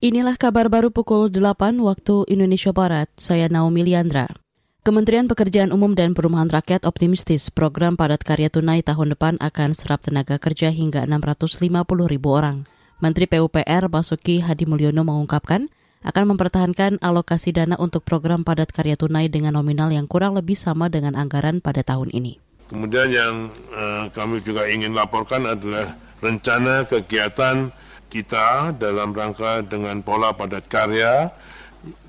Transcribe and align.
Inilah 0.00 0.40
kabar 0.40 0.72
baru 0.72 0.88
pukul 0.88 1.28
8 1.28 1.76
waktu 1.76 2.24
Indonesia 2.32 2.72
Barat. 2.72 3.12
Saya 3.20 3.52
Naomi 3.52 3.84
Liandra. 3.84 4.32
Kementerian 4.80 5.28
Pekerjaan 5.28 5.76
Umum 5.76 5.92
dan 5.92 6.16
Perumahan 6.16 6.48
Rakyat 6.48 6.88
optimistis 6.88 7.52
program 7.52 8.00
padat 8.00 8.24
karya 8.24 8.48
tunai 8.48 8.80
tahun 8.80 9.12
depan 9.12 9.36
akan 9.44 9.76
serap 9.76 10.00
tenaga 10.00 10.40
kerja 10.40 10.72
hingga 10.72 11.04
650 11.04 11.68
ribu 12.08 12.32
orang. 12.32 12.64
Menteri 13.04 13.28
PUPR 13.28 13.92
Basuki 13.92 14.40
Hadi 14.40 14.64
Mulyono 14.64 15.04
mengungkapkan 15.04 15.68
akan 16.00 16.24
mempertahankan 16.32 16.96
alokasi 17.04 17.52
dana 17.52 17.76
untuk 17.76 18.00
program 18.00 18.40
padat 18.40 18.72
karya 18.72 18.96
tunai 18.96 19.28
dengan 19.28 19.60
nominal 19.60 19.92
yang 19.92 20.08
kurang 20.08 20.32
lebih 20.32 20.56
sama 20.56 20.88
dengan 20.88 21.12
anggaran 21.12 21.60
pada 21.60 21.84
tahun 21.84 22.08
ini. 22.16 22.40
Kemudian 22.72 23.12
yang 23.12 23.52
uh, 23.76 24.08
kami 24.16 24.40
juga 24.40 24.64
ingin 24.64 24.96
laporkan 24.96 25.44
adalah 25.44 25.92
rencana 26.24 26.88
kegiatan 26.88 27.68
kita 28.10 28.74
dalam 28.74 29.14
rangka 29.14 29.62
dengan 29.62 30.02
pola 30.02 30.34
padat 30.34 30.66
karya 30.66 31.30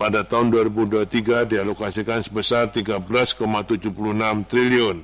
pada 0.00 0.24
tahun 0.24 0.48
2023 0.50 1.52
dialokasikan 1.52 2.24
sebesar 2.24 2.72
13,76 2.72 3.92
triliun. 4.48 4.96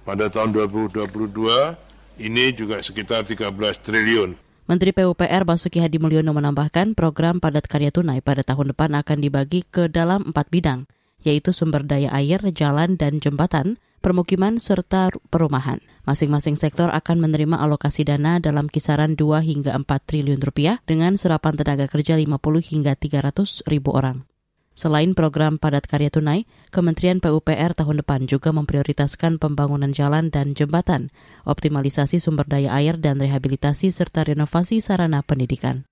Pada 0.00 0.32
tahun 0.32 0.50
2022 0.56 2.24
ini 2.24 2.44
juga 2.56 2.80
sekitar 2.80 3.28
13 3.28 3.52
triliun. 3.84 4.34
Menteri 4.66 4.94
PUPR 4.94 5.42
Basuki 5.42 5.82
Hadi 5.82 5.98
Mulyono 5.98 6.30
menambahkan 6.30 6.94
program 6.94 7.42
padat 7.42 7.66
karya 7.66 7.90
tunai 7.90 8.22
pada 8.22 8.46
tahun 8.46 8.70
depan 8.70 8.96
akan 9.02 9.18
dibagi 9.18 9.66
ke 9.66 9.90
dalam 9.90 10.30
empat 10.30 10.46
bidang, 10.46 10.86
yaitu 11.26 11.50
sumber 11.50 11.82
daya 11.82 12.10
air, 12.14 12.38
jalan, 12.54 12.94
dan 12.94 13.18
jembatan, 13.18 13.82
permukiman, 13.98 14.62
serta 14.62 15.10
perumahan. 15.28 15.82
Masing-masing 16.10 16.58
sektor 16.58 16.90
akan 16.90 17.22
menerima 17.22 17.54
alokasi 17.54 18.02
dana 18.02 18.42
dalam 18.42 18.66
kisaran 18.66 19.14
2 19.14 19.46
hingga 19.46 19.78
4 19.78 19.86
triliun 19.86 20.42
rupiah 20.42 20.82
dengan 20.82 21.14
serapan 21.14 21.54
tenaga 21.54 21.86
kerja 21.86 22.18
50 22.18 22.34
hingga 22.66 22.98
300 22.98 23.62
ribu 23.70 23.94
orang. 23.94 24.26
Selain 24.74 25.14
program 25.14 25.62
padat 25.62 25.86
karya 25.86 26.10
tunai, 26.10 26.50
Kementerian 26.74 27.22
PUPR 27.22 27.78
tahun 27.78 28.02
depan 28.02 28.26
juga 28.26 28.50
memprioritaskan 28.50 29.38
pembangunan 29.38 29.94
jalan 29.94 30.34
dan 30.34 30.50
jembatan, 30.50 31.14
optimalisasi 31.46 32.18
sumber 32.18 32.50
daya 32.50 32.74
air 32.74 32.98
dan 32.98 33.22
rehabilitasi 33.22 33.94
serta 33.94 34.26
renovasi 34.26 34.82
sarana 34.82 35.22
pendidikan. 35.22 35.86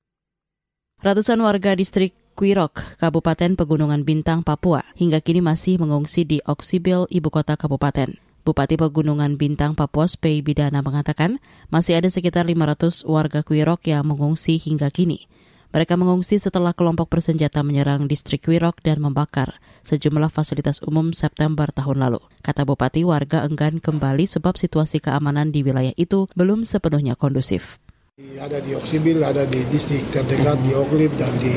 Ratusan 0.98 1.38
warga 1.46 1.78
distrik 1.78 2.10
Kuirok, 2.34 2.98
Kabupaten 2.98 3.54
Pegunungan 3.54 4.02
Bintang, 4.02 4.42
Papua, 4.42 4.82
hingga 4.98 5.22
kini 5.22 5.46
masih 5.46 5.78
mengungsi 5.78 6.26
di 6.26 6.42
Oksibil, 6.42 7.06
ibu 7.06 7.30
kota 7.30 7.54
kabupaten. 7.54 8.27
Bupati 8.48 8.80
Pegunungan 8.80 9.36
Bintang 9.36 9.76
Papua 9.76 10.08
Spei 10.08 10.40
Bidana 10.40 10.80
mengatakan 10.80 11.36
masih 11.68 12.00
ada 12.00 12.08
sekitar 12.08 12.48
500 12.48 13.04
warga 13.04 13.44
Kuirok 13.44 13.84
yang 13.92 14.08
mengungsi 14.08 14.56
hingga 14.56 14.88
kini. 14.88 15.28
Mereka 15.68 16.00
mengungsi 16.00 16.40
setelah 16.40 16.72
kelompok 16.72 17.12
bersenjata 17.12 17.60
menyerang 17.60 18.08
distrik 18.08 18.48
Kuirok 18.48 18.80
dan 18.80 19.04
membakar 19.04 19.60
sejumlah 19.84 20.32
fasilitas 20.32 20.80
umum 20.80 21.12
September 21.12 21.68
tahun 21.68 22.00
lalu. 22.00 22.24
Kata 22.40 22.64
Bupati, 22.64 23.04
warga 23.04 23.44
enggan 23.44 23.84
kembali 23.84 24.24
sebab 24.24 24.56
situasi 24.56 25.04
keamanan 25.04 25.52
di 25.52 25.60
wilayah 25.60 25.92
itu 26.00 26.24
belum 26.32 26.64
sepenuhnya 26.64 27.20
kondusif. 27.20 27.76
Ada 28.16 28.64
di 28.64 28.72
Oksibil, 28.72 29.20
ada 29.28 29.44
di 29.44 29.60
distrik 29.68 30.08
terdekat 30.08 30.56
di 30.64 30.72
Oklip 30.72 31.12
dan 31.20 31.36
di 31.36 31.52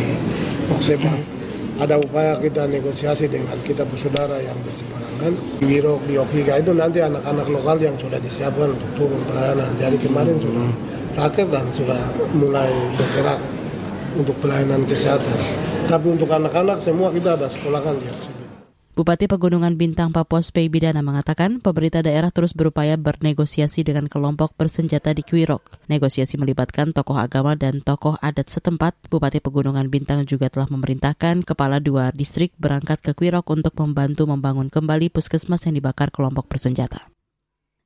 Oksebang. 0.75 1.40
Ada 1.81 1.97
upaya 1.97 2.37
kita 2.37 2.69
negosiasi 2.69 3.25
dengan 3.25 3.57
kita 3.65 3.81
bersaudara 3.89 4.37
yang 4.37 4.53
berseberangan. 4.61 5.33
Di 6.05 6.13
Okhiga 6.13 6.61
itu 6.61 6.77
nanti 6.77 7.01
anak-anak 7.01 7.49
lokal 7.49 7.81
yang 7.81 7.97
sudah 7.97 8.21
disiapkan 8.21 8.69
untuk 8.77 8.89
turun 8.93 9.17
pelayanan. 9.25 9.65
Jadi 9.81 9.97
kemarin 9.97 10.37
sudah 10.37 10.69
rakyat 11.17 11.47
dan 11.49 11.65
sudah 11.73 11.97
mulai 12.37 12.69
bergerak 12.93 13.41
untuk 14.13 14.37
pelayanan 14.45 14.85
kesehatan. 14.85 15.33
Tapi 15.89 16.05
untuk 16.05 16.29
anak-anak 16.29 16.77
semua 16.77 17.09
kita 17.09 17.33
ada 17.33 17.49
sekolahkan 17.49 17.97
di 17.97 18.07
Oksibil. 18.13 18.40
Bupati 19.01 19.25
Pegunungan 19.25 19.81
Bintang 19.81 20.13
Papua 20.13 20.45
Spei 20.45 20.69
Bidana 20.69 21.01
mengatakan 21.01 21.57
pemerintah 21.57 22.05
daerah 22.05 22.29
terus 22.29 22.53
berupaya 22.53 23.01
bernegosiasi 23.01 23.81
dengan 23.81 24.05
kelompok 24.05 24.53
bersenjata 24.53 25.09
di 25.17 25.25
Kuirok. 25.25 25.89
Negosiasi 25.89 26.37
melibatkan 26.37 26.93
tokoh 26.93 27.17
agama 27.17 27.57
dan 27.57 27.81
tokoh 27.81 28.21
adat 28.21 28.53
setempat. 28.53 28.93
Bupati 29.09 29.41
Pegunungan 29.41 29.89
Bintang 29.89 30.21
juga 30.29 30.53
telah 30.53 30.69
memerintahkan 30.69 31.41
kepala 31.41 31.81
dua 31.81 32.13
distrik 32.13 32.53
berangkat 32.61 33.01
ke 33.01 33.17
Kuirok 33.17 33.49
untuk 33.49 33.73
membantu 33.81 34.29
membangun 34.29 34.69
kembali 34.69 35.09
puskesmas 35.09 35.65
yang 35.65 35.81
dibakar 35.81 36.13
kelompok 36.13 36.45
bersenjata. 36.45 37.09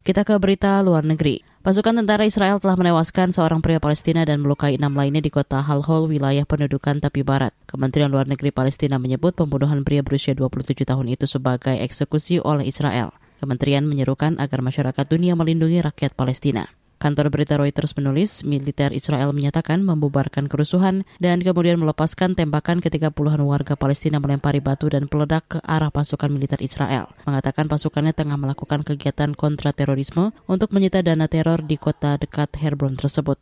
Kita 0.06 0.22
ke 0.22 0.38
berita 0.38 0.86
luar 0.86 1.02
negeri. 1.02 1.42
Pasukan 1.66 1.98
tentara 1.98 2.30
Israel 2.30 2.62
telah 2.62 2.78
menewaskan 2.78 3.34
seorang 3.34 3.66
pria 3.66 3.82
Palestina 3.82 4.22
dan 4.22 4.38
melukai 4.38 4.78
enam 4.78 4.94
lainnya 4.94 5.18
di 5.18 5.34
kota 5.34 5.66
Halhol, 5.66 6.06
wilayah 6.06 6.46
pendudukan 6.46 7.02
tepi 7.02 7.26
barat. 7.26 7.58
Kementerian 7.66 8.14
Luar 8.14 8.30
Negeri 8.30 8.54
Palestina 8.54 9.02
menyebut 9.02 9.34
pembunuhan 9.34 9.82
pria 9.82 10.06
berusia 10.06 10.38
27 10.38 10.86
tahun 10.86 11.10
itu 11.10 11.26
sebagai 11.26 11.74
eksekusi 11.82 12.38
oleh 12.38 12.70
Israel. 12.70 13.18
Kementerian 13.42 13.90
menyerukan 13.90 14.38
agar 14.38 14.62
masyarakat 14.62 15.10
dunia 15.10 15.34
melindungi 15.34 15.82
rakyat 15.82 16.14
Palestina. 16.14 16.70
Kantor 17.06 17.30
berita 17.30 17.62
Reuters 17.62 17.94
menulis, 17.94 18.42
militer 18.42 18.90
Israel 18.90 19.30
menyatakan 19.30 19.86
membubarkan 19.86 20.50
kerusuhan 20.50 21.06
dan 21.22 21.38
kemudian 21.46 21.78
melepaskan 21.78 22.34
tembakan 22.34 22.82
ketika 22.82 23.14
puluhan 23.14 23.46
warga 23.46 23.78
Palestina 23.78 24.18
melempari 24.18 24.58
batu 24.58 24.90
dan 24.90 25.06
peledak 25.06 25.46
ke 25.46 25.60
arah 25.62 25.94
pasukan 25.94 26.34
militer 26.34 26.58
Israel. 26.66 27.14
Mengatakan 27.30 27.70
pasukannya 27.70 28.10
tengah 28.10 28.42
melakukan 28.42 28.82
kegiatan 28.82 29.38
kontraterorisme 29.38 30.34
untuk 30.50 30.74
menyita 30.74 31.06
dana 31.06 31.30
teror 31.30 31.62
di 31.62 31.78
kota 31.78 32.18
dekat 32.18 32.58
Hebron 32.58 32.98
tersebut. 32.98 33.38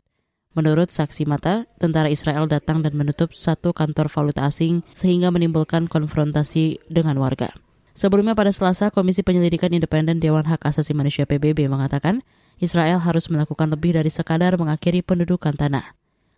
Menurut 0.52 0.92
saksi 0.92 1.24
mata, 1.24 1.64
tentara 1.80 2.12
Israel 2.12 2.44
datang 2.44 2.84
dan 2.84 2.92
menutup 2.92 3.32
satu 3.32 3.72
kantor 3.72 4.12
valuta 4.12 4.44
asing 4.44 4.84
sehingga 4.92 5.32
menimbulkan 5.32 5.88
konfrontasi 5.88 6.84
dengan 6.92 7.16
warga. 7.16 7.48
Sebelumnya 7.96 8.36
pada 8.36 8.52
Selasa, 8.52 8.92
Komisi 8.92 9.24
Penyelidikan 9.24 9.72
Independen 9.72 10.20
Dewan 10.20 10.44
Hak 10.44 10.68
Asasi 10.68 10.92
Manusia 10.92 11.24
PBB 11.24 11.64
mengatakan 11.72 12.20
Israel 12.58 13.00
harus 13.02 13.30
melakukan 13.30 13.70
lebih 13.70 13.94
dari 13.94 14.10
sekadar 14.10 14.58
mengakhiri 14.58 15.02
pendudukan 15.06 15.54
tanah. 15.54 15.94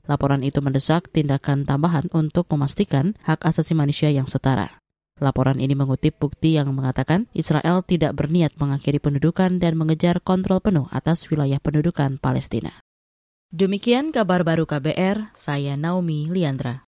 Laporan 0.07 0.47
itu 0.47 0.63
mendesak 0.63 1.11
tindakan 1.11 1.67
tambahan 1.67 2.07
untuk 2.15 2.47
memastikan 2.53 3.19
hak 3.27 3.43
asasi 3.43 3.75
manusia 3.75 4.07
yang 4.13 4.31
setara. 4.31 4.79
Laporan 5.17 5.57
ini 5.57 5.73
mengutip 5.73 6.21
bukti 6.21 6.61
yang 6.61 6.69
mengatakan 6.77 7.25
Israel 7.33 7.81
tidak 7.81 8.13
berniat 8.13 8.53
mengakhiri 8.61 9.01
pendudukan 9.01 9.57
dan 9.57 9.73
mengejar 9.81 10.21
kontrol 10.21 10.61
penuh 10.61 10.93
atas 10.93 11.33
wilayah 11.33 11.57
pendudukan 11.57 12.21
Palestina. 12.21 12.85
Demikian 13.49 14.13
kabar 14.13 14.45
baru 14.45 14.69
KBR, 14.69 15.33
saya 15.33 15.81
Naomi 15.81 16.29
Liandra. 16.29 16.85